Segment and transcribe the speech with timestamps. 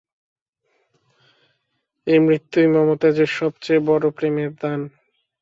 [2.07, 4.79] এই মৃত্যুই মমতাজের সব চেয়ে বড়ো প্রেমের দান।